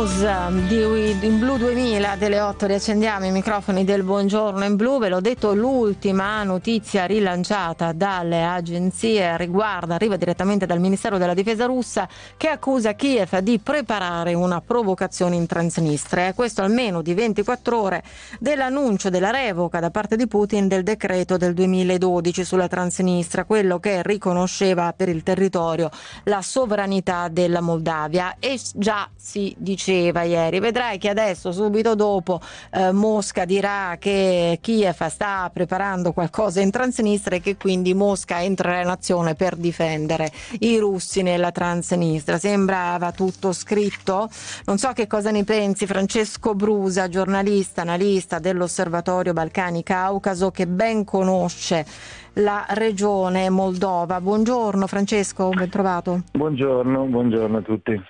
news 0.00 0.22
um, 0.22 0.66
di 0.66 0.80
in 1.26 1.38
Blu 1.38 1.58
2000 1.58 2.16
delle 2.16 2.40
8 2.40 2.66
riaccendiamo 2.66 3.26
i 3.26 3.30
microfoni 3.30 3.84
del 3.84 4.02
buongiorno 4.02 4.64
in 4.64 4.76
blu 4.76 4.98
ve 4.98 5.10
l'ho 5.10 5.20
detto 5.20 5.52
l'ultima 5.52 6.42
notizia 6.42 7.04
rilanciata 7.04 7.92
dalle 7.92 8.44
agenzie 8.44 9.36
riguarda 9.36 9.96
arriva 9.96 10.16
direttamente 10.16 10.64
dal 10.64 10.80
Ministero 10.80 11.18
della 11.18 11.34
Difesa 11.34 11.66
russa 11.66 12.08
che 12.38 12.48
accusa 12.48 12.94
Kiev 12.94 13.38
di 13.40 13.58
preparare 13.58 14.32
una 14.32 14.62
provocazione 14.62 15.36
in 15.36 15.46
Transnistria. 15.46 16.32
Questo 16.32 16.62
almeno 16.62 17.02
di 17.02 17.12
24 17.12 17.78
ore 17.78 18.02
dell'annuncio 18.38 19.10
della 19.10 19.30
revoca 19.30 19.80
da 19.80 19.90
parte 19.90 20.16
di 20.16 20.26
Putin 20.26 20.66
del 20.66 20.82
decreto 20.82 21.36
del 21.36 21.52
2012 21.52 22.44
sulla 22.44 22.68
Transnistria 22.68 23.44
quello 23.44 23.78
che 23.78 24.02
riconosceva 24.02 24.94
per 24.96 25.10
il 25.10 25.22
territorio 25.22 25.90
la 26.24 26.40
sovranità 26.40 27.28
della 27.28 27.60
Moldavia. 27.60 28.36
E 28.38 28.58
già 28.74 29.08
si 29.14 29.54
diceva 29.90 30.22
ieri. 30.22 30.60
Vedrai 30.60 30.98
che 30.98 31.08
adesso, 31.08 31.50
subito 31.50 31.94
dopo, 31.96 32.40
eh, 32.72 32.92
Mosca 32.92 33.44
dirà 33.44 33.96
che 33.98 34.58
Kiev 34.60 35.06
sta 35.06 35.50
preparando 35.52 36.12
qualcosa 36.12 36.60
in 36.60 36.70
Transnistria 36.70 37.38
e 37.38 37.40
che 37.40 37.56
quindi 37.56 37.92
Mosca 37.92 38.42
entrerà 38.42 38.80
in 38.82 38.88
azione 38.88 39.34
per 39.34 39.56
difendere 39.56 40.30
i 40.60 40.78
russi 40.78 41.22
nella 41.22 41.50
Transnistria. 41.50 42.38
Sembrava 42.38 43.10
tutto 43.10 43.52
scritto. 43.52 44.28
Non 44.66 44.78
so 44.78 44.92
che 44.92 45.06
cosa 45.08 45.30
ne 45.30 45.42
pensi, 45.42 45.86
Francesco 45.86 46.54
Brusa, 46.54 47.08
giornalista, 47.08 47.82
analista 47.82 48.38
dell'Osservatorio 48.38 49.32
Balcani 49.32 49.82
Caucaso, 49.82 50.50
che 50.50 50.66
ben 50.66 51.04
conosce 51.04 51.84
la 52.34 52.64
regione 52.70 53.50
Moldova. 53.50 54.20
Buongiorno 54.20 54.86
Francesco, 54.86 55.48
ben 55.48 55.68
trovato. 55.68 56.22
Buongiorno, 56.32 57.04
buongiorno 57.06 57.58
a 57.58 57.62
tutti. 57.62 58.00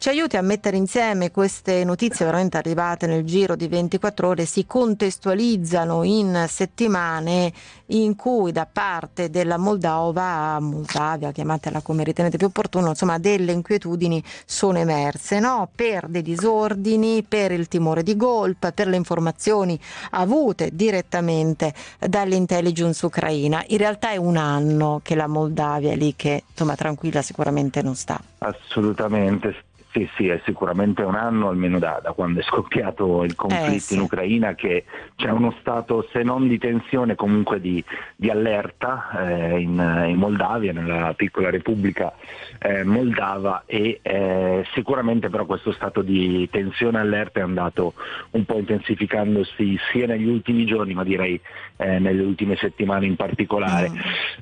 Ci 0.00 0.10
aiuti 0.10 0.36
a 0.36 0.42
mettere 0.42 0.76
insieme 0.76 1.32
queste 1.32 1.82
notizie 1.82 2.24
veramente 2.24 2.56
arrivate 2.56 3.08
nel 3.08 3.24
giro 3.24 3.56
di 3.56 3.66
24 3.66 4.28
ore, 4.28 4.44
si 4.44 4.64
contestualizzano 4.64 6.04
in 6.04 6.44
settimane 6.48 7.52
in 7.86 8.14
cui 8.14 8.52
da 8.52 8.64
parte 8.70 9.28
della 9.28 9.56
Moldova, 9.56 10.60
Moldavia, 10.60 11.32
chiamatela 11.32 11.80
come 11.80 12.04
ritenete 12.04 12.36
più 12.36 12.46
opportuno, 12.46 12.90
insomma 12.90 13.18
delle 13.18 13.50
inquietudini 13.50 14.22
sono 14.46 14.78
emerse, 14.78 15.40
no? 15.40 15.68
per 15.74 16.06
dei 16.06 16.22
disordini, 16.22 17.24
per 17.24 17.50
il 17.50 17.66
timore 17.66 18.04
di 18.04 18.16
golpe, 18.16 18.70
per 18.70 18.86
le 18.86 18.96
informazioni 18.96 19.76
avute 20.10 20.70
direttamente 20.72 21.74
dall'intelligence 21.98 23.04
ucraina. 23.04 23.64
In 23.66 23.78
realtà 23.78 24.10
è 24.10 24.16
un 24.16 24.36
anno 24.36 25.00
che 25.02 25.16
la 25.16 25.26
Moldavia 25.26 25.90
è 25.90 25.96
lì 25.96 26.14
che 26.14 26.44
insomma 26.48 26.76
tranquilla 26.76 27.20
sicuramente 27.20 27.82
non 27.82 27.96
sta. 27.96 28.20
Assolutamente, 28.38 29.56
sì, 29.98 30.08
sì, 30.14 30.28
è 30.28 30.40
sicuramente 30.44 31.02
un 31.02 31.14
anno, 31.14 31.48
almeno 31.48 31.78
da, 31.78 32.00
da 32.02 32.12
quando 32.12 32.40
è 32.40 32.42
scoppiato 32.42 33.24
il 33.24 33.34
conflitto 33.34 33.74
eh, 33.74 33.80
sì. 33.80 33.94
in 33.94 34.00
Ucraina, 34.00 34.54
che 34.54 34.84
c'è 35.16 35.30
uno 35.30 35.54
stato, 35.60 36.06
se 36.12 36.22
non 36.22 36.46
di 36.46 36.58
tensione, 36.58 37.14
comunque 37.14 37.60
di, 37.60 37.82
di 38.14 38.30
allerta 38.30 39.08
eh, 39.26 39.60
in, 39.60 40.04
in, 40.08 40.16
Moldavia, 40.16 40.72
nella 40.72 41.14
piccola 41.14 41.50
repubblica 41.50 42.12
eh, 42.58 42.84
moldava 42.84 43.62
e 43.66 44.00
eh, 44.02 44.64
sicuramente 44.74 45.28
però 45.28 45.46
questo 45.46 45.72
stato 45.72 46.02
di 46.02 46.48
tensione 46.50 46.98
e 46.98 47.00
allerta 47.00 47.40
è 47.40 47.42
andato 47.42 47.94
un 48.30 48.44
po' 48.44 48.58
intensificandosi 48.58 49.78
sia 49.90 50.06
negli 50.06 50.28
ultimi 50.28 50.64
giorni, 50.64 50.94
ma 50.94 51.04
direi 51.04 51.40
eh, 51.76 51.98
nelle 51.98 52.22
ultime 52.22 52.56
settimane 52.56 53.06
in 53.06 53.16
particolare. 53.16 53.90
Mm. 53.90 53.96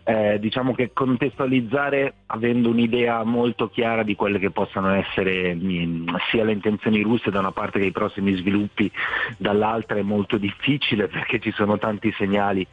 Eh, 0.05 0.39
diciamo 0.41 0.75
che 0.75 0.91
contestualizzare 0.93 2.15
avendo 2.27 2.71
un'idea 2.71 3.23
molto 3.25 3.69
chiara 3.69 4.03
di 4.03 4.15
quelle 4.15 4.39
che 4.39 4.51
possano 4.51 4.91
essere 4.95 5.46
sia 6.31 6.45
le 6.45 6.53
intenzioni 6.53 7.03
russe 7.03 7.31
da 7.31 7.41
una 7.41 7.53
parte 7.53 7.79
che 7.79 7.87
i 7.87 7.93
prossimi 7.93 8.35
sviluppi 8.37 8.91
dall'altra 9.37 9.99
è 9.99 10.03
molto 10.03 10.37
difficile 10.39 11.09
perché 11.09 11.39
ci 11.41 11.53
sono 11.53 11.79
tanti 11.79 12.13
segnali 12.17 12.67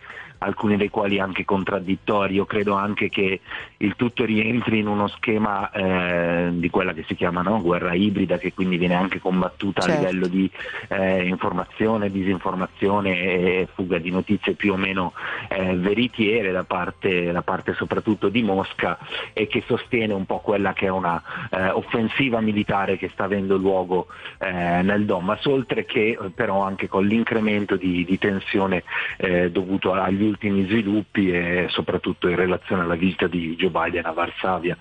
alcuni 0.44 0.78
dei 0.78 0.90
quali 0.90 1.20
anche 1.20 1.46
contraddittori. 1.46 2.36
Io 2.36 2.46
credo 2.46 2.74
anche 2.74 3.09
che 3.09 3.40
il 3.78 3.96
tutto 3.96 4.26
rientri 4.26 4.80
in 4.80 4.88
uno 4.88 5.08
schema 5.08 5.72
eh, 5.72 6.50
di 6.54 6.70
quella 6.70 6.94
che 6.94 7.04
si 7.08 7.16
chiama 7.16 7.42
no? 7.42 7.62
guerra 7.62 7.94
ibrida, 7.94 8.38
che 8.38 8.53
quindi 8.53 8.78
viene 8.78 8.96
anche 8.96 9.20
combattuta 9.20 9.82
certo. 9.82 9.98
a 9.98 10.09
livello 10.09 10.28
di 10.28 10.50
eh, 10.90 11.26
informazione, 11.28 12.12
disinformazione 12.12 13.20
e 13.20 13.68
fuga 13.74 13.98
di 13.98 14.12
notizie 14.12 14.53
più 14.53 14.74
o 14.74 14.78
meno 14.78 15.14
eh, 15.50 15.76
veritiere 15.76 16.52
da 16.52 16.64
parte, 16.64 17.32
da 17.32 17.42
parte, 17.42 17.74
soprattutto 17.74 18.30
di 18.30 18.44
Mosca 18.44 18.98
e 19.34 19.48
che 19.48 19.64
sostiene 19.66 20.14
un 20.14 20.26
po' 20.26 20.40
quella 20.40 20.74
che 20.74 20.88
è 20.88 20.90
una 20.90 21.22
eh, 21.50 21.70
offensiva 21.70 22.42
militare 22.42 22.98
che 22.98 23.09
sta 23.09 23.24
avendo 23.24 23.58
luogo 23.58 24.08
eh, 24.40 24.82
nel 24.82 25.06
Donbass, 25.06 25.46
oltre 25.46 25.86
che 25.86 26.18
però 26.36 26.62
anche 26.62 26.88
con 26.88 27.06
l'incremento 27.06 27.76
di, 27.76 28.03
di 28.06 28.18
tensione 28.18 28.84
eh, 29.18 29.52
dovuto 29.52 29.94
agli 29.94 30.24
ultimi 30.34 30.66
sviluppi 30.66 31.32
e 31.32 31.68
soprattutto 31.70 32.28
in 32.28 32.36
relazione 32.36 32.82
alla 32.82 32.96
visita 32.96 33.28
di 33.28 33.56
Joe 33.56 33.70
Biden 33.70 34.06
a 34.06 34.12
Varsavia 34.12 34.76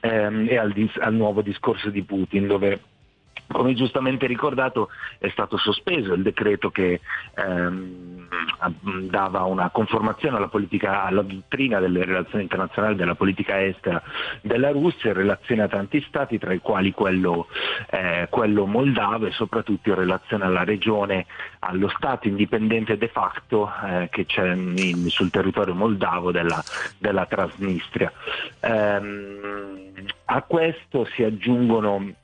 ehm, 0.00 0.46
e 0.48 0.56
al, 0.56 0.72
dis- 0.72 0.98
al 0.98 1.14
nuovo 1.14 1.42
discorso 1.42 1.90
di 1.90 2.02
Putin 2.02 2.46
dove 2.46 2.80
come 3.52 3.74
giustamente 3.74 4.26
ricordato 4.26 4.88
è 5.18 5.28
stato 5.28 5.56
sospeso 5.56 6.14
il 6.14 6.22
decreto 6.22 6.70
che 6.70 7.00
ehm, 7.34 8.28
dava 9.08 9.44
una 9.44 9.70
conformazione 9.70 10.36
alla, 10.36 10.48
politica, 10.48 11.04
alla 11.04 11.22
dottrina 11.22 11.80
delle 11.80 12.04
relazioni 12.04 12.44
internazionali 12.44 12.94
della 12.94 13.14
politica 13.14 13.62
estera 13.62 14.00
della 14.40 14.70
Russia 14.70 15.10
in 15.10 15.16
relazione 15.16 15.62
a 15.62 15.68
tanti 15.68 16.00
stati, 16.06 16.38
tra 16.38 16.52
i 16.52 16.60
quali 16.60 16.92
quello, 16.92 17.48
eh, 17.90 18.28
quello 18.30 18.66
moldavo 18.66 19.26
e 19.26 19.32
soprattutto 19.32 19.88
in 19.88 19.96
relazione 19.96 20.44
alla 20.44 20.64
regione, 20.64 21.26
allo 21.60 21.88
Stato 21.88 22.28
indipendente 22.28 22.96
de 22.96 23.08
facto 23.08 23.70
eh, 23.84 24.08
che 24.10 24.26
c'è 24.26 24.52
in, 24.52 25.08
sul 25.08 25.30
territorio 25.30 25.74
moldavo 25.74 26.30
della, 26.30 26.62
della 26.98 27.26
Transnistria. 27.26 28.12
Ehm, 28.60 29.90
a 30.26 30.42
questo 30.42 31.04
si 31.06 31.24
aggiungono 31.24 32.14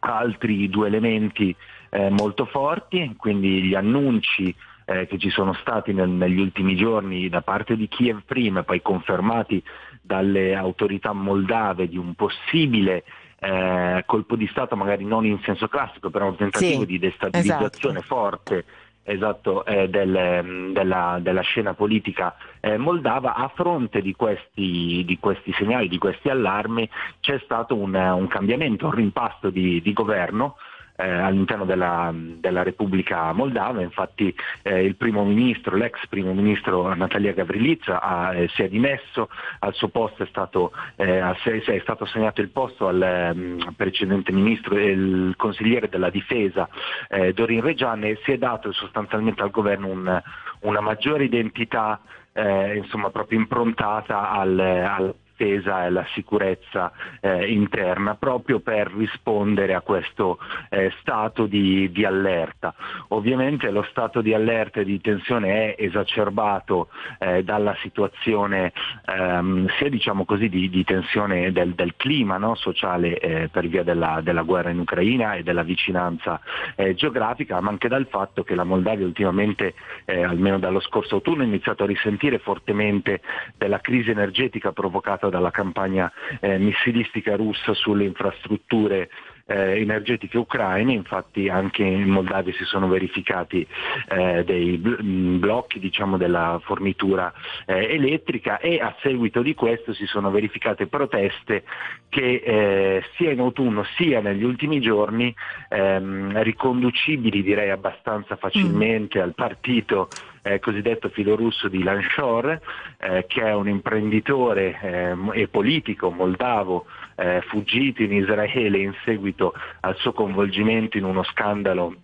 altri 0.00 0.68
due 0.68 0.86
elementi 0.86 1.54
eh, 1.90 2.10
molto 2.10 2.44
forti, 2.44 3.14
quindi 3.16 3.62
gli 3.62 3.74
annunci 3.74 4.54
eh, 4.84 5.06
che 5.06 5.18
ci 5.18 5.30
sono 5.30 5.52
stati 5.54 5.92
nel, 5.92 6.08
negli 6.08 6.40
ultimi 6.40 6.76
giorni 6.76 7.28
da 7.28 7.42
parte 7.42 7.76
di 7.76 7.88
Kiev 7.88 8.22
prima 8.24 8.60
e 8.60 8.64
poi 8.64 8.82
confermati 8.82 9.62
dalle 10.00 10.54
autorità 10.54 11.12
moldave 11.12 11.88
di 11.88 11.98
un 11.98 12.14
possibile 12.14 13.04
eh, 13.40 14.02
colpo 14.06 14.34
di 14.36 14.48
Stato, 14.48 14.76
magari 14.76 15.04
non 15.04 15.24
in 15.24 15.38
senso 15.42 15.68
classico, 15.68 16.10
però 16.10 16.26
un 16.28 16.36
tentativo 16.36 16.80
sì, 16.80 16.86
di 16.86 16.98
destabilizzazione 16.98 17.98
esatto. 17.98 18.14
forte 18.14 18.64
esatto, 19.08 19.64
eh, 19.64 19.88
del, 19.88 20.72
della, 20.72 21.18
della, 21.20 21.40
scena 21.40 21.74
politica 21.74 22.36
eh, 22.60 22.76
moldava, 22.76 23.34
a 23.34 23.48
fronte 23.48 24.02
di 24.02 24.14
questi, 24.14 25.02
di 25.04 25.18
questi, 25.18 25.52
segnali, 25.52 25.88
di 25.88 25.98
questi 25.98 26.28
allarmi, 26.28 26.88
c'è 27.20 27.40
stato 27.44 27.74
un, 27.74 27.94
un 27.94 28.28
cambiamento, 28.28 28.86
un 28.86 28.92
rimpasto 28.92 29.50
di, 29.50 29.80
di 29.80 29.92
governo 29.92 30.56
eh, 30.98 31.08
all'interno 31.08 31.64
della, 31.64 32.12
della, 32.12 32.64
Repubblica 32.64 33.32
Moldava, 33.32 33.82
infatti 33.82 34.34
eh, 34.62 34.82
il 34.82 34.96
primo 34.96 35.24
ministro, 35.24 35.76
l'ex 35.76 36.04
primo 36.08 36.34
ministro 36.34 36.92
Natalia 36.94 37.32
Gavrilizza 37.32 38.00
ha, 38.00 38.34
eh, 38.34 38.48
si 38.48 38.62
è 38.62 38.68
dimesso, 38.68 39.28
al 39.60 39.74
suo 39.74 39.88
posto 39.88 40.24
è 40.24 40.26
stato, 40.26 40.72
eh, 40.96 41.20
è 41.20 41.80
stato 41.82 42.02
assegnato 42.02 42.40
il 42.40 42.48
posto 42.48 42.88
al 42.88 43.32
um, 43.34 43.74
precedente 43.76 44.32
ministro 44.32 44.76
e 44.76 44.86
il 44.86 45.34
consigliere 45.36 45.88
della 45.88 46.10
difesa 46.10 46.68
eh, 47.08 47.32
Dorin 47.32 47.60
Reggian 47.60 48.02
e 48.02 48.18
si 48.24 48.32
è 48.32 48.38
dato 48.38 48.72
sostanzialmente 48.72 49.42
al 49.42 49.50
governo 49.50 49.86
un, 49.86 50.22
una 50.60 50.80
maggiore 50.80 51.24
identità 51.24 52.00
eh, 52.32 52.76
insomma, 52.76 53.10
proprio 53.10 53.38
improntata 53.38 54.30
al, 54.30 54.58
al 54.58 55.14
difesa 55.38 55.86
e 55.86 55.90
la 55.90 56.04
sicurezza 56.12 56.90
eh, 57.20 57.50
interna 57.50 58.16
proprio 58.16 58.58
per 58.58 58.92
rispondere 58.92 59.74
a 59.74 59.80
questo 59.80 60.38
eh, 60.68 60.92
stato 61.00 61.46
di, 61.46 61.90
di, 61.92 62.04
allerta. 62.04 62.74
Ovviamente 63.08 63.70
lo 63.70 63.82
stato 63.90 64.20
di 64.20 64.34
allerta 64.34 64.80
e 64.80 64.84
di 64.84 65.00
tensione 65.00 65.74
è 65.74 65.82
esacerbato 65.84 66.88
eh, 67.20 67.44
dalla 67.44 67.76
situazione 67.80 68.72
ehm, 69.06 69.68
sia 69.78 69.88
diciamo 69.88 70.24
così 70.24 70.48
di, 70.48 70.68
di 70.68 70.84
tensione 70.84 71.52
del, 71.52 71.74
del 71.74 71.94
clima 71.96 72.36
no, 72.36 72.56
sociale 72.56 73.18
eh, 73.18 73.48
per 73.48 73.68
via 73.68 73.84
della, 73.84 74.20
della, 74.22 74.42
guerra 74.42 74.70
in 74.70 74.80
Ucraina 74.80 75.34
e 75.34 75.42
della 75.42 75.62
vicinanza 75.62 76.40
eh, 76.74 76.94
geografica, 76.94 77.60
ma 77.60 77.70
anche 77.70 77.88
dal 77.88 78.06
fatto 78.08 78.42
che 78.42 78.54
la 78.54 78.64
Moldavia 78.64 79.06
ultimamente, 79.06 79.74
eh, 80.04 80.24
almeno 80.24 80.58
dallo 80.58 80.80
scorso 80.80 81.16
autunno, 81.16 81.42
ha 81.42 81.46
iniziato 81.46 81.84
a 81.84 81.86
risentire 81.86 82.38
fortemente 82.38 83.20
della 83.56 83.80
crisi 83.80 84.10
energetica 84.10 84.72
provocata 84.72 85.27
dalla 85.30 85.50
campagna 85.50 86.10
eh, 86.40 86.58
missilistica 86.58 87.36
russa 87.36 87.74
sulle 87.74 88.04
infrastrutture 88.04 89.10
eh, 89.48 89.80
energetiche 89.80 90.36
ucraine, 90.36 90.92
infatti 90.92 91.48
anche 91.48 91.82
in 91.82 92.08
Moldavia 92.08 92.52
si 92.52 92.64
sono 92.64 92.86
verificati 92.86 93.66
eh, 94.08 94.44
dei 94.44 94.76
bl- 94.76 95.38
blocchi 95.38 95.78
diciamo, 95.78 96.18
della 96.18 96.60
fornitura 96.62 97.32
eh, 97.64 97.94
elettrica 97.94 98.58
e 98.58 98.78
a 98.78 98.94
seguito 99.00 99.40
di 99.40 99.54
questo 99.54 99.94
si 99.94 100.04
sono 100.04 100.30
verificate 100.30 100.86
proteste 100.86 101.64
che 102.10 102.42
eh, 102.44 103.02
sia 103.16 103.30
in 103.30 103.40
autunno 103.40 103.84
sia 103.96 104.20
negli 104.20 104.44
ultimi 104.44 104.80
giorni 104.80 105.34
ehm, 105.70 106.42
riconducibili 106.42 107.42
direi 107.42 107.70
abbastanza 107.70 108.36
facilmente 108.36 109.18
mm. 109.18 109.22
al 109.22 109.34
partito 109.34 110.08
eh, 110.42 110.60
cosiddetto 110.60 111.08
filorusso 111.08 111.68
di 111.68 111.82
Lanshor, 111.82 112.60
eh, 112.98 113.24
che 113.26 113.42
è 113.42 113.54
un 113.54 113.68
imprenditore 113.68 114.78
eh, 114.80 115.40
e 115.40 115.48
politico 115.48 116.10
moldavo 116.10 116.86
eh, 117.18 117.42
fuggito 117.48 118.02
in 118.02 118.12
Israele 118.12 118.78
in 118.78 118.94
seguito 119.04 119.52
al 119.80 119.96
suo 119.96 120.12
coinvolgimento 120.12 120.96
in 120.96 121.04
uno 121.04 121.24
scandalo 121.24 121.94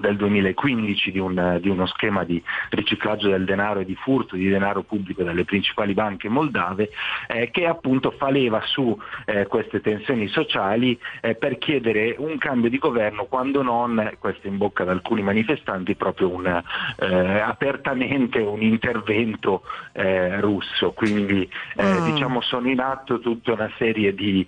del 0.00 0.16
2015 0.16 1.10
di, 1.10 1.18
un, 1.18 1.58
di, 1.60 1.68
uno 1.68 1.86
schema 1.86 2.24
di 2.24 2.42
riciclaggio 2.70 3.28
del 3.28 3.44
denaro 3.44 3.80
e 3.80 3.84
di 3.84 3.94
furto 3.94 4.36
di 4.36 4.48
denaro 4.48 4.82
pubblico 4.82 5.22
dalle 5.22 5.44
principali 5.44 5.92
banche 5.92 6.28
moldave 6.28 6.90
eh, 7.28 7.50
che 7.50 7.66
appunto 7.66 8.10
fa 8.12 8.30
leva 8.30 8.62
su 8.64 8.98
eh, 9.26 9.46
queste 9.46 9.80
tensioni 9.80 10.28
sociali 10.28 10.98
eh, 11.20 11.34
per 11.34 11.58
chiedere 11.58 12.14
un 12.18 12.38
cambio 12.38 12.70
di 12.70 12.78
governo 12.78 13.24
quando 13.24 13.62
non, 13.62 14.12
questo 14.18 14.46
in 14.46 14.56
bocca 14.56 14.82
ad 14.82 14.88
alcuni 14.88 15.22
manifestanti, 15.22 15.94
proprio 15.94 16.30
un, 16.30 16.46
eh, 16.46 17.40
apertamente 17.40 18.38
un 18.38 18.62
intervento 18.62 19.62
eh, 19.92 20.40
russo. 20.40 20.92
Quindi 20.92 21.48
mm. 21.80 22.04
diciamo 22.12 22.40
sono 22.40 22.68
in 22.68 22.80
atto 22.80 23.20
tutta 23.20 23.52
una 23.52 23.70
serie 23.76 24.14
di, 24.14 24.46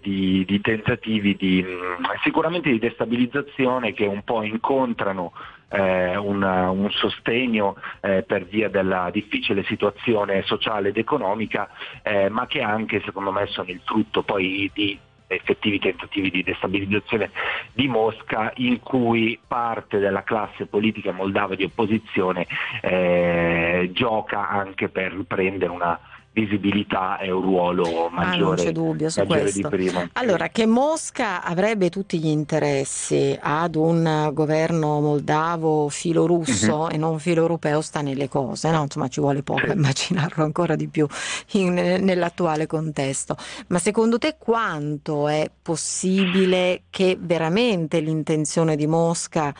di, 0.00 0.44
di 0.46 0.60
tentativi 0.60 1.36
di, 1.36 1.64
mm, 1.66 2.04
sicuramente 2.22 2.70
di 2.70 2.78
destabilizzazione 2.78 3.92
che 3.92 4.06
un 4.06 4.22
po' 4.22 4.42
in 4.42 4.60
incontrano 4.62 5.32
eh, 5.68 6.16
una, 6.16 6.70
un 6.70 6.88
sostegno 6.92 7.76
eh, 8.00 8.22
per 8.22 8.44
via 8.44 8.68
della 8.68 9.10
difficile 9.10 9.64
situazione 9.64 10.42
sociale 10.42 10.90
ed 10.90 10.96
economica, 10.96 11.68
eh, 12.02 12.28
ma 12.28 12.46
che 12.46 12.62
anche 12.62 13.02
secondo 13.04 13.32
me 13.32 13.46
sono 13.46 13.70
il 13.70 13.80
frutto 13.84 14.22
poi 14.22 14.70
di 14.72 14.96
effettivi 15.26 15.78
tentativi 15.78 16.30
di 16.30 16.42
destabilizzazione 16.42 17.30
di 17.72 17.88
Mosca 17.88 18.52
in 18.56 18.80
cui 18.80 19.40
parte 19.46 19.98
della 19.98 20.22
classe 20.22 20.66
politica 20.66 21.10
moldava 21.10 21.54
di 21.54 21.64
opposizione 21.64 22.46
eh, 22.82 23.90
gioca 23.94 24.50
anche 24.50 24.90
per 24.90 25.24
prendere 25.26 25.72
una 25.72 25.98
visibilità 26.32 27.18
e 27.18 27.30
un 27.30 27.42
ruolo 27.42 28.08
maggiore, 28.08 28.34
ah, 28.34 28.36
non 28.36 28.54
c'è 28.54 28.72
dubbio 28.72 29.08
su 29.10 29.24
questo. 29.26 29.70
Allora, 30.14 30.48
che 30.48 30.66
Mosca 30.66 31.42
avrebbe 31.42 31.90
tutti 31.90 32.18
gli 32.18 32.26
interessi 32.26 33.36
ad 33.40 33.74
un 33.74 34.30
governo 34.32 35.00
moldavo 35.00 35.88
filorusso 35.88 36.76
uh-huh. 36.76 36.90
e 36.90 36.96
non 36.96 37.18
filo-europeo 37.18 37.80
sta 37.82 38.00
nelle 38.00 38.28
cose, 38.28 38.70
no? 38.70 38.82
insomma 38.82 39.08
ci 39.08 39.20
vuole 39.20 39.42
poco 39.42 39.66
sì. 39.66 39.72
immaginarlo 39.72 40.42
ancora 40.42 40.74
di 40.74 40.88
più 40.88 41.06
in, 41.52 41.74
nell'attuale 41.74 42.66
contesto. 42.66 43.36
Ma 43.68 43.78
secondo 43.78 44.18
te 44.18 44.36
quanto 44.38 45.28
è 45.28 45.50
possibile 45.60 46.84
che 46.88 47.18
veramente 47.20 48.00
l'intenzione 48.00 48.76
di 48.76 48.86
Mosca 48.86 49.54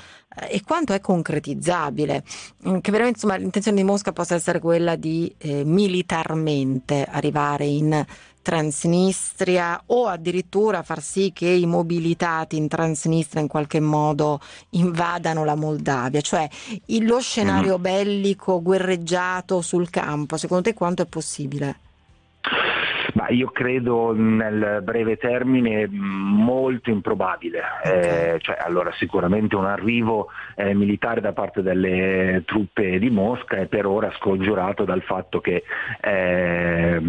e 0.49 0.63
quanto 0.65 0.93
è 0.93 1.01
concretizzabile, 1.01 2.25
mm, 2.69 2.79
che 2.79 2.91
veramente 2.91 3.19
insomma, 3.19 3.37
l'intenzione 3.37 3.77
di 3.79 3.85
Mosca 3.85 4.13
possa 4.13 4.35
essere 4.35 4.59
quella 4.59 4.97
di 4.97 5.33
eh, 5.39 5.65
militarmente 5.65 7.07
arrivare 7.09 7.67
in 7.67 8.05
Transnistria 8.43 9.81
o 9.87 10.07
addirittura 10.07 10.83
far 10.83 11.01
sì 11.01 11.31
che 11.33 11.49
i 11.49 11.65
mobilitati 11.65 12.57
in 12.57 12.67
Transnistria 12.67 13.41
in 13.41 13.49
qualche 13.49 13.79
modo 13.79 14.41
invadano 14.71 15.45
la 15.45 15.55
Moldavia, 15.55 16.21
cioè 16.21 16.49
lo 16.87 17.21
scenario 17.21 17.75
mm-hmm. 17.75 17.83
bellico 17.83 18.61
guerreggiato 18.61 19.61
sul 19.61 19.91
campo, 19.91 20.37
secondo 20.37 20.65
te 20.65 20.75
quanto 20.75 21.03
è 21.03 21.07
possibile? 21.07 21.77
Ma 23.15 23.29
io 23.29 23.51
credo 23.51 24.13
nel 24.15 24.81
breve 24.83 25.17
termine 25.17 25.87
molto 25.91 26.91
improbabile, 26.91 27.63
eh, 27.85 28.39
cioè, 28.41 28.57
allora, 28.59 28.93
sicuramente 28.93 29.55
un 29.57 29.67
arrivo 29.67 30.29
eh, 30.57 30.75
militare 30.75 31.21
da 31.21 31.33
parte 31.33 31.63
delle 31.63 32.43
truppe 32.47 32.99
di 32.99 33.11
Mosca 33.11 33.57
è 33.57 33.67
per 33.67 33.87
ora 33.87 34.11
scongiurato 34.17 34.85
dal 34.85 35.03
fatto 35.03 35.41
che 35.41 35.65
eh, 36.01 37.01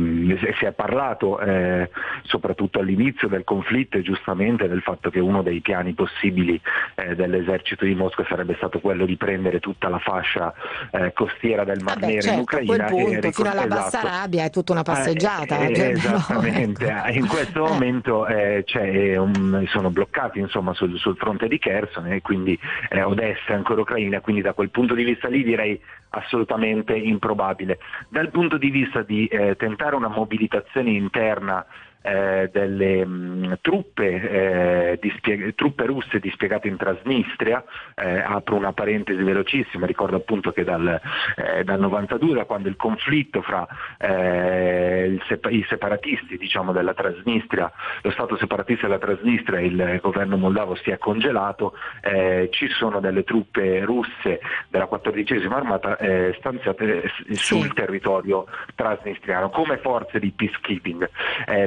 si 0.57 0.65
è 0.65 0.71
parlato 0.71 1.39
eh, 1.39 1.89
soprattutto 2.23 2.79
all'inizio 2.79 3.27
del 3.27 3.43
conflitto 3.43 3.97
e 3.97 4.01
giustamente 4.01 4.67
del 4.67 4.81
fatto 4.81 5.09
che 5.09 5.19
uno 5.19 5.41
dei 5.41 5.61
piani 5.61 5.93
possibili 5.93 6.59
eh, 6.95 7.15
dell'esercito 7.15 7.85
di 7.85 7.95
Mosca 7.95 8.25
sarebbe 8.27 8.55
stato 8.55 8.79
quello 8.79 9.05
di 9.05 9.15
prendere 9.15 9.59
tutta 9.59 9.89
la 9.89 9.99
fascia 9.99 10.53
eh, 10.91 11.13
costiera 11.13 11.63
del 11.63 11.81
Mar 11.81 11.99
Nero 11.99 12.21
certo, 12.21 12.33
in 12.33 12.39
Ucraina. 12.39 12.85
A 12.85 12.89
quel 12.89 13.03
punto, 13.03 13.31
fino 13.31 13.49
alla 13.49 13.65
esatto. 13.65 13.81
Bassarabia 13.81 14.43
è 14.43 14.49
tutta 14.49 14.71
una 14.71 14.83
passeggiata. 14.83 15.57
Cioè, 15.73 15.92
Esattamente, 15.93 16.91
no, 16.91 17.03
in 17.13 17.27
questo 17.27 17.65
eh. 17.65 17.69
momento 17.69 18.25
eh, 18.27 19.17
un, 19.17 19.63
sono 19.67 19.89
bloccati 19.89 20.39
insomma, 20.39 20.73
sul, 20.73 20.97
sul, 20.97 21.15
fronte 21.17 21.47
di 21.47 21.59
Kherson 21.59 22.11
e 22.11 22.21
quindi 22.21 22.57
eh, 22.89 23.03
Odessa 23.03 23.47
è 23.47 23.53
ancora 23.53 23.81
Ucraina, 23.81 24.19
quindi 24.21 24.41
da 24.41 24.53
quel 24.53 24.69
punto 24.69 24.93
di 24.93 25.03
vista 25.03 25.27
lì 25.27 25.43
direi 25.43 25.79
assolutamente 26.09 26.95
improbabile. 26.95 27.79
Dal 28.09 28.29
punto 28.29 28.57
di 28.57 28.69
vista 28.69 29.01
di 29.01 29.27
eh, 29.27 29.55
tentare 29.55 29.95
una 29.95 30.09
mobilitazione 30.09 30.91
interna 30.91 31.65
eh, 32.03 32.49
delle 32.51 33.05
mh, 33.05 33.59
truppe, 33.61 34.91
eh, 34.91 34.99
dispieg- 35.01 35.55
truppe, 35.55 35.85
russe 35.85 36.19
dispiegate 36.19 36.67
in 36.67 36.75
Transnistria, 36.75 37.63
eh, 37.95 38.19
apro 38.19 38.55
una 38.55 38.73
parentesi 38.73 39.23
velocissima, 39.23 39.85
ricordo 39.85 40.17
appunto 40.17 40.51
che 40.51 40.65
dal, 40.65 40.99
eh, 41.37 41.63
dal 41.63 41.79
92, 41.79 42.35
da 42.35 42.43
quando 42.43 42.67
il 42.67 42.75
conflitto 42.75 43.41
fra 43.41 43.65
eh, 43.97 45.17
sep- 45.27 45.49
i 45.49 45.65
separatisti 45.67 46.37
diciamo, 46.37 46.73
della 46.73 46.93
Transnistria, 46.93 47.71
lo 48.01 48.11
Stato 48.11 48.35
separatista 48.35 48.87
della 48.87 48.99
Transnistria 48.99 49.59
e 49.59 49.65
il 49.65 49.99
governo 50.01 50.35
moldavo 50.35 50.75
si 50.75 50.91
è 50.91 50.97
congelato, 50.97 51.73
eh, 52.01 52.49
ci 52.51 52.67
sono 52.67 52.99
delle 52.99 53.23
truppe 53.23 53.85
russe 53.85 54.41
della 54.67 54.87
14 54.87 55.47
armata 55.53 55.97
stanziate 56.37 57.09
sul 57.31 57.63
sì. 57.63 57.73
territorio 57.73 58.45
transnistriano 58.75 59.49
come 59.49 59.77
forze 59.77 60.19
di 60.19 60.31
peacekeeping. 60.31 61.09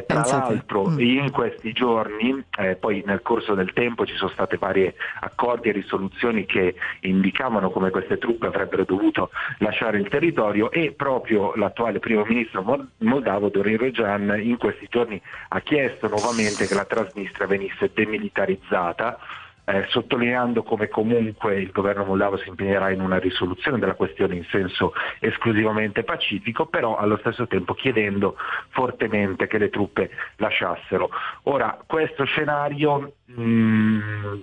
tra 0.06 0.25
l'altro 0.26 0.88
mm. 0.88 1.00
in 1.00 1.31
questi 1.31 1.73
giorni, 1.73 2.44
eh, 2.58 2.76
poi 2.76 3.02
nel 3.06 3.23
corso 3.23 3.55
del 3.55 3.73
tempo 3.73 4.06
ci 4.06 4.14
sono 4.14 4.31
state 4.31 4.56
varie 4.56 4.94
accordi 5.20 5.69
e 5.69 5.73
risoluzioni 5.73 6.44
che 6.46 6.75
indicavano 7.00 7.70
come 7.70 7.90
queste 7.90 8.19
truppe 8.19 8.46
avrebbero 8.46 8.84
dovuto 8.84 9.31
lasciare 9.58 9.99
il 9.99 10.08
territorio 10.08 10.70
e 10.70 10.93
proprio 10.93 11.55
l'attuale 11.55 11.99
primo 11.99 12.25
ministro 12.25 12.62
moldavo 12.99 13.49
Dorin 13.49 13.78
Rojan 13.78 14.40
in 14.43 14.56
questi 14.56 14.87
giorni 14.90 15.20
ha 15.49 15.61
chiesto 15.61 16.09
nuovamente 16.09 16.66
che 16.66 16.75
la 16.75 16.85
Transnistria 16.85 17.47
venisse 17.47 17.90
demilitarizzata 17.92 19.18
eh, 19.66 19.85
sottolineando 19.88 20.62
come 20.62 20.88
comunque 20.88 21.61
il 21.61 21.73
governo 21.73 22.04
moldavo 22.04 22.37
si 22.38 22.49
impegnerà 22.49 22.90
in 22.90 23.00
una 23.00 23.18
risoluzione 23.18 23.78
della 23.78 23.94
questione 23.94 24.37
in 24.37 24.44
senso 24.44 24.92
esclusivamente 25.18 26.04
pacifico, 26.04 26.66
però 26.66 26.96
allo 26.96 27.16
stesso 27.18 27.46
tempo 27.46 27.75
chiedendo 27.75 28.37
fortemente 28.68 29.46
che 29.49 29.58
le 29.58 29.70
truppe 29.70 30.11
lasciassero. 30.37 31.11
Ora, 31.44 31.78
questo 31.85 32.25
scenario 32.25 33.14
mh, 33.25 33.42
mm, 33.42 34.35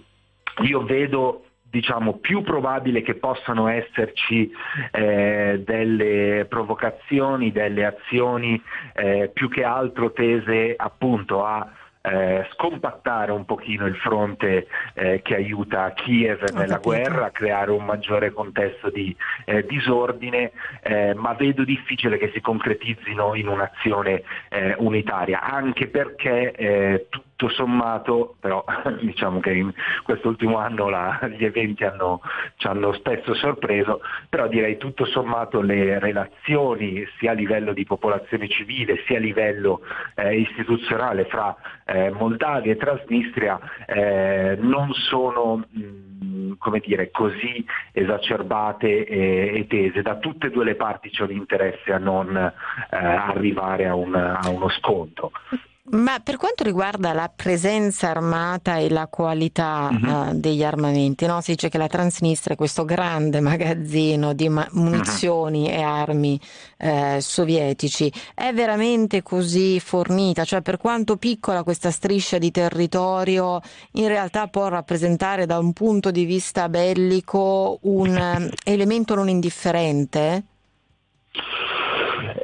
io 0.64 0.84
vedo 0.84 1.46
diciamo, 1.74 2.18
più 2.18 2.44
probabile 2.44 3.02
che 3.02 3.16
possano 3.16 3.68
esserci 3.68 4.52
eh, 4.92 5.64
delle 5.66 6.46
provocazioni, 6.48 7.52
delle 7.52 7.86
azioni 7.86 8.62
eh, 8.94 9.32
più 9.34 9.50
che 9.50 9.64
altro 9.64 10.12
tese 10.12 10.76
appunto 10.78 11.44
a 11.44 11.68
eh, 12.06 12.46
scompattare 12.52 13.32
un 13.32 13.46
pochino 13.46 13.86
il 13.86 13.96
fronte 13.96 14.68
eh, 14.94 15.22
che 15.24 15.36
aiuta 15.36 15.94
Kiev 15.94 16.50
nella 16.50 16.78
guerra, 16.78 17.28
a 17.28 17.32
creare 17.32 17.72
un 17.72 17.86
maggiore 17.86 18.32
contesto 18.32 18.90
di 18.90 19.16
eh, 19.46 19.66
disordine, 19.66 20.52
eh, 20.82 21.14
ma 21.14 21.34
vedo 21.34 21.64
difficile 21.64 22.18
che 22.18 22.30
si 22.34 22.42
concretizzino 22.42 23.36
in 23.36 23.48
un'azione 23.48 24.24
eh, 24.50 24.76
unitaria, 24.80 25.42
anche 25.42 25.88
perché 25.88 26.52
eh, 26.52 27.08
tutto 27.36 27.50
sommato, 27.50 28.36
però 28.40 28.64
diciamo 29.02 29.40
che 29.40 29.52
in 29.52 29.74
quest'ultimo 30.04 30.58
anno 30.58 30.90
la, 30.90 31.20
gli 31.36 31.44
eventi 31.44 31.84
hanno, 31.84 32.22
ci 32.58 32.68
hanno 32.68 32.94
spesso 32.94 33.34
sorpreso, 33.34 34.02
però 34.30 34.48
direi 34.48 34.78
tutto 34.78 35.06
sommato 35.06 35.62
le 35.62 36.00
relazioni 36.00 37.06
sia 37.18 37.32
a 37.32 37.36
livello 37.36 37.74
di 37.74 37.86
popolazione 37.86 38.48
civile 38.48 39.04
sia 39.06 39.18
a 39.18 39.22
livello 39.22 39.82
istituzionale 40.32 41.26
fra 41.26 41.56
eh, 41.86 42.10
Moldavia 42.12 42.72
e 42.72 42.78
Transnistria 42.78 43.60
eh, 43.86 44.58
non 44.60 44.94
sono 44.94 45.66
come 46.58 46.80
dire, 46.80 47.12
così 47.12 47.66
esacerbate 47.92 49.06
e, 49.06 49.60
e, 49.60 49.68
tese. 49.68 50.02
Da 50.02 50.18
tutte 50.18 50.48
e 50.48 50.50
due 50.50 50.64
le 50.64 50.76
parti 50.76 51.10
c'è 51.10 51.24
un 51.24 51.32
interesse 51.32 51.92
a 51.92 51.98
non 51.98 52.36
eh, 52.36 52.96
arrivare 52.96 53.88
a, 53.88 53.96
un, 53.96 54.16
a 54.16 54.48
uno 54.50 54.70
scontro. 54.70 55.32
Ma 55.86 56.22
per 56.24 56.38
quanto 56.38 56.64
riguarda 56.64 57.12
la 57.12 57.30
presenza 57.34 58.10
armata 58.10 58.78
e 58.78 58.90
la 58.90 59.08
qualità 59.08 59.90
uh-huh. 59.92 60.30
uh, 60.30 60.34
degli 60.34 60.64
armamenti, 60.64 61.26
no? 61.26 61.42
si 61.42 61.52
dice 61.52 61.68
che 61.68 61.78
la 61.78 61.88
Transnistria 61.88 62.54
è 62.54 62.58
questo 62.58 62.86
grande 62.86 63.42
magazzino 63.42 64.32
di 64.32 64.48
ma- 64.48 64.68
munizioni 64.72 65.64
uh-huh. 65.64 65.74
e 65.74 65.82
armi 65.82 66.40
eh, 66.78 67.18
sovietici. 67.20 68.10
È 68.34 68.54
veramente 68.54 69.24
così 69.24 69.82
fornita? 69.82 70.46
Cioè 70.46 70.62
per 70.62 70.78
quanto 70.78 71.18
piccola 71.18 71.64
questa 71.64 71.92
striscia 71.92 72.38
di 72.38 72.50
territorio 72.50 73.60
in 73.94 74.08
realtà 74.08 74.48
può 74.48 74.70
rappresentare 74.70 75.46
da 75.46 75.60
un 75.60 75.74
punto 75.74 76.12
di 76.12 76.24
vista 76.24 76.70
bellico 76.70 77.80
un 77.82 78.16
um, 78.16 78.50
elemento 78.64 79.16
non 79.16 79.28
indifferente? 79.28 80.44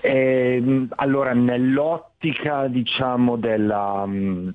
Eh, 0.09 0.87
allora, 0.95 1.33
nell'ottica 1.33 2.65
diciamo 2.65 3.37
della, 3.37 4.05
mm, 4.07 4.49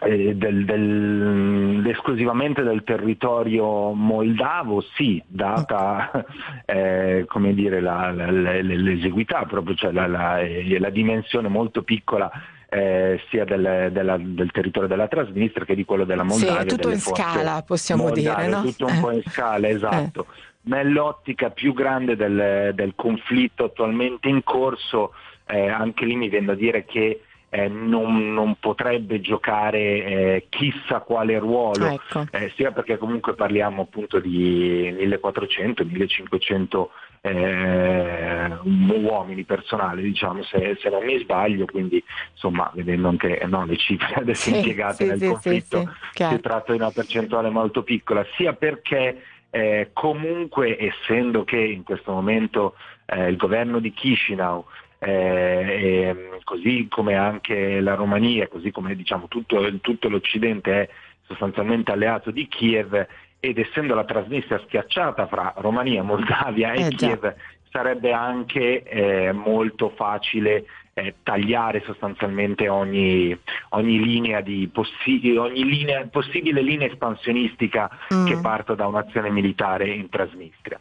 eh, 0.00 0.34
del, 0.34 0.64
del, 0.64 1.84
esclusivamente 1.86 2.64
del 2.64 2.82
territorio 2.82 3.92
moldavo, 3.92 4.80
sì, 4.96 5.22
data 5.24 6.10
eh, 6.66 7.24
dire, 7.52 7.80
la, 7.80 8.10
la, 8.10 8.30
l'eseguità, 8.60 9.44
proprio, 9.44 9.76
cioè 9.76 9.92
la, 9.92 10.08
la, 10.08 10.40
eh, 10.40 10.80
la 10.80 10.90
dimensione 10.90 11.46
molto 11.46 11.82
piccola 11.82 12.28
eh, 12.68 13.20
sia 13.30 13.44
del, 13.44 13.90
della, 13.92 14.16
del, 14.18 14.50
territorio 14.50 14.88
della 14.88 15.08
Transnistria 15.08 15.64
che 15.64 15.74
di 15.74 15.84
quello 15.84 16.04
della 16.04 16.22
Moldavia. 16.22 16.60
Sì, 16.60 16.66
tutto 16.66 16.90
in 16.90 17.00
scala, 17.00 17.62
possiamo 17.66 18.04
Moldavia, 18.04 18.34
dire, 18.34 18.48
no? 18.48 18.62
Tutto 18.62 18.86
un 18.86 19.00
po' 19.00 19.10
in 19.10 19.22
scala, 19.26 19.68
esatto. 19.68 20.26
Eh 20.28 20.46
nell'ottica 20.68 21.50
più 21.50 21.72
grande 21.72 22.14
del, 22.14 22.72
del 22.74 22.92
conflitto 22.94 23.64
attualmente 23.64 24.28
in 24.28 24.44
corso, 24.44 25.12
eh, 25.46 25.68
anche 25.68 26.04
lì 26.04 26.14
mi 26.14 26.28
viene 26.28 26.52
a 26.52 26.54
dire 26.54 26.84
che 26.84 27.22
eh, 27.50 27.68
non, 27.68 28.34
non, 28.34 28.56
potrebbe 28.60 29.20
giocare 29.22 29.78
eh, 29.78 30.46
chissà 30.50 31.00
quale 31.00 31.38
ruolo, 31.38 31.86
ecco. 31.86 32.26
Eh, 32.30 32.52
sia 32.54 32.72
perché 32.72 32.98
comunque 32.98 33.34
parliamo 33.34 33.82
appunto 33.82 34.20
di 34.20 34.92
1400-1500 34.92 36.86
eh, 37.20 38.58
uomini 38.62 39.44
personali, 39.44 40.02
diciamo, 40.02 40.42
se, 40.42 40.76
se, 40.80 40.88
non 40.88 41.04
mi 41.04 41.18
sbaglio, 41.18 41.64
quindi 41.66 42.02
insomma 42.32 42.70
vedendo 42.74 43.08
anche 43.08 43.40
no, 43.46 43.64
le 43.64 43.76
cifre 43.76 44.14
adesso 44.20 44.50
sì, 44.50 44.56
impiegate 44.56 45.04
sì, 45.04 45.06
nel 45.06 45.18
sì, 45.18 45.26
conflitto 45.26 45.92
si 46.12 46.40
tratta 46.40 46.72
di 46.72 46.78
una 46.78 46.90
percentuale 46.90 47.50
molto 47.50 47.82
piccola, 47.82 48.24
sia 48.36 48.52
perché 48.52 49.22
eh, 49.50 49.90
comunque 49.92 50.76
essendo 50.78 51.44
che 51.44 51.58
in 51.58 51.82
questo 51.82 52.12
momento 52.12 52.74
eh, 53.06 53.28
il 53.28 53.36
governo 53.36 53.78
di 53.78 53.92
Chisinau 53.92 54.64
eh, 55.00 56.40
così 56.44 56.86
come 56.90 57.14
anche 57.14 57.80
la 57.80 57.94
Romania, 57.94 58.48
così 58.48 58.70
come 58.70 58.96
diciamo, 58.96 59.28
tutto, 59.28 59.78
tutto, 59.80 60.08
l'Occidente 60.08 60.82
è 60.82 60.88
sostanzialmente 61.26 61.92
alleato 61.92 62.30
di 62.30 62.48
Kiev 62.48 63.06
ed 63.40 63.58
essendo 63.58 63.94
la 63.94 64.04
Transnistria 64.04 64.60
schiacciata 64.66 65.26
fra 65.26 65.54
Romania, 65.58 66.02
Moldavia 66.02 66.72
e 66.72 66.86
eh, 66.86 66.88
Kiev 66.88 67.34
sarebbe 67.70 68.12
anche 68.12 68.82
eh, 68.82 69.32
molto 69.32 69.90
facile 69.90 70.64
eh, 70.94 71.14
tagliare 71.22 71.82
sostanzialmente 71.84 72.68
ogni, 72.68 73.38
ogni, 73.70 74.02
linea 74.02 74.40
di 74.40 74.68
possi- 74.72 75.36
ogni 75.36 75.64
linea, 75.64 76.06
possibile 76.06 76.60
linea 76.62 76.88
espansionistica 76.88 77.88
mm. 78.12 78.26
che 78.26 78.38
parta 78.38 78.74
da 78.74 78.86
un'azione 78.86 79.30
militare 79.30 79.88
in 79.88 80.08
Transnistria. 80.08 80.80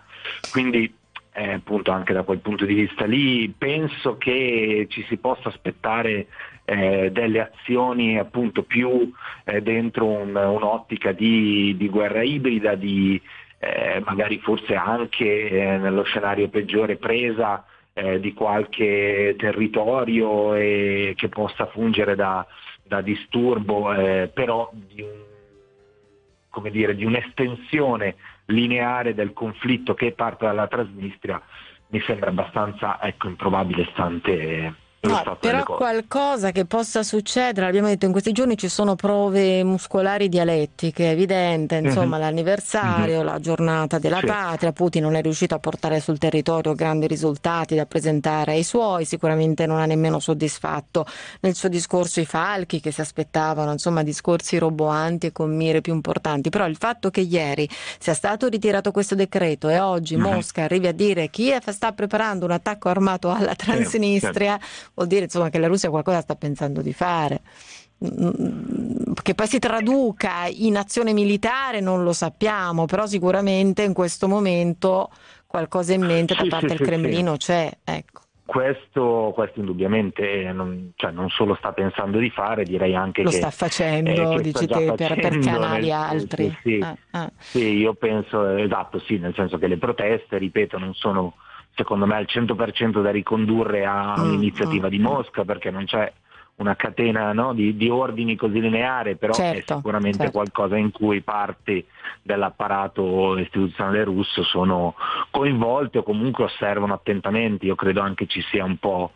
Quindi 0.52 0.92
eh, 1.34 1.54
appunto 1.54 1.92
anche 1.92 2.14
da 2.14 2.24
quel 2.24 2.40
punto 2.40 2.66
di 2.66 2.74
vista 2.74 3.06
lì 3.06 3.54
penso 3.56 4.18
che 4.18 4.88
ci 4.90 5.06
si 5.08 5.18
possa 5.18 5.50
aspettare 5.50 6.28
eh, 6.70 7.12
delle 7.14 7.50
azioni 7.50 8.20
appunto 8.20 8.64
più 8.64 9.10
eh, 9.46 9.62
dentro 9.62 10.06
un, 10.06 10.36
un'ottica 10.36 11.14
di, 11.14 11.74
di, 11.78 11.88
guerra 11.88 12.24
ibrida, 12.24 12.76
di 12.76 13.20
eh, 13.58 14.02
magari 14.06 14.38
forse 14.40 14.76
anche 14.76 15.48
eh, 15.48 15.78
nello 15.78 16.04
scenario 16.04 16.50
peggiore 16.50 16.98
presa 16.98 17.66
eh, 17.94 18.20
di 18.20 18.34
qualche 18.34 19.36
territorio 19.38 20.56
e 20.56 21.14
che 21.16 21.30
possa 21.30 21.68
fungere 21.68 22.16
da, 22.16 22.46
da 22.84 23.00
disturbo, 23.00 23.94
però 24.34 24.70
di, 24.74 25.02
un, 25.02 26.70
dire, 26.70 26.96
di, 26.96 27.06
un'estensione 27.06 28.16
lineare 28.48 29.14
del 29.14 29.32
conflitto 29.32 29.94
che 29.94 30.12
parte 30.12 30.46
dalla 30.46 30.68
Transnistria 30.68 31.42
mi 31.92 32.02
sembra 32.02 32.30
abbastanza 32.30 33.02
ecco, 33.02 33.30
improbabile 33.30 33.88
stante 33.94 34.86
No, 35.00 35.38
però 35.40 35.64
qualcosa 35.64 36.52
che 36.52 36.66
possa 36.66 37.04
succedere, 37.04 37.68
abbiamo 37.68 37.88
detto 37.88 38.06
in 38.06 38.12
questi 38.12 38.32
giorni 38.32 38.58
ci 38.58 38.68
sono 38.68 38.96
prove 38.96 39.64
muscolari 39.64 40.28
dialettiche, 40.28 41.10
è 41.10 41.12
evidente, 41.12 41.80
mhm. 41.80 41.86
insomma 41.86 42.16
uh-huh. 42.16 42.24
l'anniversario, 42.24 43.20
uh-huh. 43.20 43.24
la 43.24 43.40
giornata 43.40 44.00
della 44.00 44.20
sì. 44.20 44.26
patria, 44.26 44.72
Putin 44.72 45.04
non 45.04 45.16
è 45.16 45.22
riuscito 45.22 45.54
a 45.54 45.60
portare 45.60 46.00
sul 46.00 46.18
territorio 46.18 46.74
grandi 46.74 47.06
risultati 47.06 47.76
da 47.76 47.86
presentare 47.86 48.54
ai 48.54 48.64
suoi, 48.64 49.06
sicuramente 49.06 49.68
non 49.68 49.80
ha 49.80 49.86
nemmeno 49.86 50.20
soddisfatto 50.20 51.06
nel 51.42 51.54
suo 51.54 51.70
discorso 51.70 52.20
i 52.20 52.26
falchi 52.26 52.80
che 52.80 52.92
si 52.92 53.02
aspettavano, 53.02 53.72
insomma 53.72 54.02
discorsi 54.02 54.58
roboanti 54.58 55.28
e 55.28 55.32
con 55.32 55.56
mire 55.56 55.82
più 55.82 55.94
importanti, 55.94 56.50
però 56.50 56.66
il 56.66 56.76
fatto 56.76 57.12
che 57.12 57.22
ieri 57.22 57.70
sia 58.00 58.16
stato 58.16 58.48
ritirato 58.48 58.92
questo 58.92 59.14
decreto 59.14 59.70
e 59.70 59.80
oggi 59.80 60.16
uh-huh. 60.16 60.22
Mosca 60.22 60.64
arrivi 60.64 60.88
a 60.88 60.92
dire 60.92 61.30
Kiev 61.30 61.70
sta 61.70 61.94
preparando 61.94 62.46
un 62.46 62.52
attacco 62.52 62.90
armato 62.90 63.30
alla 63.30 63.54
Transnistria, 63.54 64.58
sì, 64.60 64.97
vuol 64.98 65.08
dire 65.08 65.24
insomma, 65.26 65.50
che 65.50 65.60
la 65.60 65.68
Russia 65.68 65.90
qualcosa 65.90 66.22
sta 66.22 66.36
pensando 66.36 66.82
di 66.82 66.94
fare. 66.94 67.42
Che 68.00 69.34
poi 69.34 69.48
si 69.48 69.60
traduca 69.60 70.46
in 70.48 70.78
azione 70.78 71.14
militare 71.14 71.80
non 71.80 72.04
lo 72.04 72.14
sappiamo, 72.14 72.86
però 72.86 73.08
sicuramente 73.08 73.84
in 73.84 73.94
questo 73.94 74.28
momento 74.28 75.10
qualcosa 75.48 75.94
in 75.94 76.06
mente 76.06 76.36
da 76.36 76.46
parte 76.48 76.70
sì, 76.70 76.76
del 76.76 76.86
Cremlino 76.86 77.32
sì. 77.34 77.38
c'è. 77.38 77.72
Ecco. 77.84 78.22
Questo, 78.46 79.32
questo, 79.36 79.60
indubbiamente 79.60 80.52
non, 80.54 80.94
cioè 80.96 81.12
non, 81.12 81.30
solo 81.30 81.56
sta 81.56 81.74
pensando 81.74 82.18
di 82.18 82.30
fare, 82.30 82.64
direi 82.64 82.96
anche 82.96 83.22
lo 83.22 83.30
che 83.30 83.36
sta 83.36 83.50
facendo, 83.50 84.32
eh, 84.32 84.42
dici 84.42 84.66
te, 84.66 84.94
per, 84.96 85.16
per, 85.16 85.40
canali 85.40 85.92
altri. 85.92 86.56
Sì, 86.62 86.80
ah, 86.82 86.96
ah. 87.12 87.32
sì, 87.38 87.78
io 87.78 87.94
penso, 87.96 88.56
esatto, 88.56 89.00
sì, 89.00 89.18
nel 89.18 89.34
senso 89.36 89.58
che 89.58 89.68
le 89.68 89.78
proteste, 89.78 90.38
ripeto, 90.38 90.78
non 90.78 90.94
sono 90.94 91.34
secondo 91.78 92.08
me 92.08 92.16
al 92.16 92.26
100% 92.28 93.02
da 93.02 93.12
ricondurre 93.12 93.86
a 93.86 94.16
mm, 94.18 94.24
un'iniziativa 94.24 94.88
mm, 94.88 94.90
di 94.90 95.00
Mosca 95.00 95.46
perché 95.46 95.70
non 95.70 95.86
c'è 95.86 96.12
una 96.58 96.76
catena 96.76 97.34
no, 97.34 97.54
di, 97.54 97.76
di, 97.76 97.90
ordini 97.90 98.36
così 98.36 98.60
lineare, 98.60 99.16
però 99.16 99.34
certo, 99.34 99.74
è 99.74 99.76
sicuramente 99.76 100.18
certo. 100.18 100.32
qualcosa 100.34 100.76
in 100.76 100.92
cui 100.92 101.22
parti 101.22 101.86
dell'apparato 102.22 103.38
istituzionale 103.38 104.04
russo 104.04 104.44
sono 104.44 104.96
coinvolte 105.30 106.00
o 106.00 106.04
comunque 106.04 106.46
osservano 106.46 106.94
attentamente. 106.94 107.66
Io 107.66 107.76
credo 107.76 108.02
anche 108.02 108.26
ci 108.26 108.42
sia 108.50 108.64
un 108.64 108.78
po' 108.78 109.12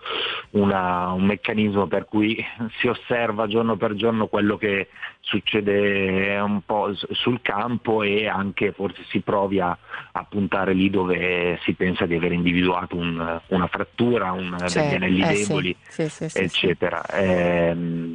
una, 0.52 1.12
un 1.12 1.24
meccanismo 1.24 1.88
per 1.88 2.06
cui 2.06 2.44
si 2.80 2.88
osserva 2.88 3.48
giorno 3.48 3.76
per 3.76 3.96
giorno 3.96 4.28
quello 4.28 4.58
che 4.58 4.90
succede 5.22 6.38
un 6.40 6.62
po' 6.64 6.94
sul 7.12 7.42
campo 7.42 8.04
e 8.04 8.28
anche 8.28 8.72
forse 8.72 9.04
si 9.10 9.22
provi 9.22 9.60
a, 9.60 9.76
a 10.12 10.26
puntare 10.28 10.74
lì 10.74 10.90
dove 10.90 11.60
si 11.64 11.74
pensa 11.74 12.06
di 12.06 12.16
aver 12.16 12.32
individuato 12.34 12.96
un, 12.98 13.42
una 13.48 13.68
frattura, 13.68 14.32
un, 14.32 14.56
certo. 14.68 14.80
degli 14.80 14.96
anelli 14.96 15.22
eh, 15.22 15.34
deboli, 15.34 15.76
sì, 15.88 16.10
sì, 16.10 16.30
sì, 16.30 16.38
eccetera. 16.40 17.06
Eh, 17.06 17.31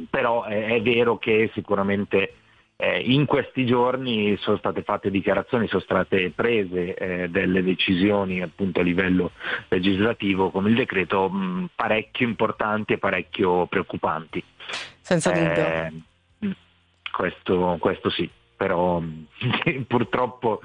però 0.09 0.43
è, 0.43 0.65
è 0.65 0.81
vero 0.81 1.17
che 1.17 1.49
sicuramente 1.53 2.33
eh, 2.79 2.99
in 2.99 3.25
questi 3.25 3.65
giorni 3.65 4.37
sono 4.37 4.57
state 4.57 4.83
fatte 4.83 5.09
dichiarazioni, 5.09 5.67
sono 5.67 5.81
state 5.81 6.31
prese 6.33 6.93
eh, 6.93 7.27
delle 7.29 7.63
decisioni 7.63 8.41
appunto 8.41 8.79
a 8.79 8.83
livello 8.83 9.31
legislativo 9.69 10.51
con 10.51 10.67
il 10.67 10.75
decreto 10.75 11.27
mh, 11.27 11.69
parecchio 11.75 12.27
importanti 12.27 12.93
e 12.93 12.97
parecchio 12.99 13.65
preoccupanti. 13.65 14.43
Senza 15.01 15.33
eh, 15.33 15.89
dubbio. 16.39 16.55
Questo, 17.11 17.77
questo 17.79 18.11
sì, 18.11 18.29
però 18.55 19.01
purtroppo 19.87 20.61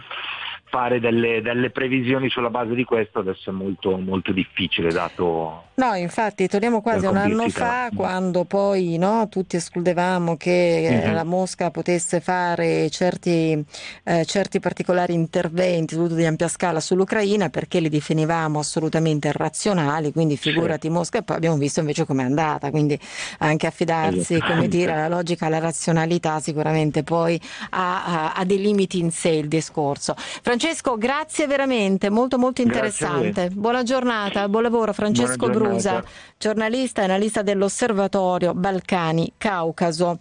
fare 0.73 1.01
delle, 1.01 1.43
delle, 1.43 1.69
previsioni 1.69 2.31
sulla 2.31 2.49
base 2.49 2.75
di 2.75 2.85
questo 2.85 3.19
adesso 3.19 3.51
è 3.51 3.53
molto, 3.53 3.99
molto 3.99 4.33
difficile 4.33 4.91
dato... 4.91 5.65
No, 5.75 5.95
infatti 5.95 6.49
torniamo 6.49 6.81
quasi 6.81 7.07
un 7.07 7.17
anno 7.17 7.49
fa 7.49 7.89
quando 7.95 8.45
poi 8.45 8.97
no, 8.99 9.27
tutti 9.29 9.57
escludevamo 9.57 10.37
che 10.37 10.89
mm-hmm. 10.91 11.15
la 11.15 11.25
Mosca 11.25 11.71
potesse 11.71 12.21
fare 12.21 12.89
certi, 12.91 13.63
eh, 14.05 14.25
certi, 14.25 14.61
particolari 14.61 15.13
interventi, 15.15 15.95
soprattutto 15.95 16.21
di 16.21 16.27
ampia 16.27 16.49
scala 16.49 16.79
sull'Ucraina 16.79 17.49
perché 17.49 17.81
li 17.81 17.89
definivamo 17.89 18.59
assolutamente 18.59 19.29
irrazionali, 19.29 20.13
quindi 20.13 20.37
figurati 20.37 20.89
sì. 20.89 20.93
Mosca 20.93 21.19
e 21.19 21.23
poi 21.23 21.37
abbiamo 21.37 21.57
visto 21.57 21.81
invece 21.81 22.07
com'è 22.07 22.23
andata, 22.23 22.71
quindi 22.71 22.99
anche 23.39 23.67
affidarsi 23.67 24.39
come 24.41 24.69
dire, 24.69 24.93
alla 24.93 25.09
logica, 25.09 25.47
alla 25.47 25.59
razionalità 25.59 26.39
sicuramente 26.41 27.03
poi 27.03 27.41
ha, 27.71 28.05
ha, 28.05 28.33
ha 28.35 28.45
dei 28.45 28.61
limiti 28.61 28.99
in 28.99 29.11
sé 29.11 29.31
il 29.31 29.49
discorso. 29.49 30.15
Francesco 30.17 30.62
Francesco, 30.63 30.97
grazie 30.97 31.49
veramente, 31.49 32.09
molto 32.09 32.39
molto 32.39 32.63
interessante. 32.63 33.49
Buona 33.49 33.83
giornata, 33.83 34.49
buon 34.49 34.63
lavoro 34.63 34.93
Francesco 34.93 35.49
Brusa, 35.49 36.05
giornalista 36.39 37.01
e 37.01 37.05
analista 37.07 37.43
dell'Osservatorio 37.43 38.55
Balcani 38.55 39.33
Caucaso. 39.37 40.21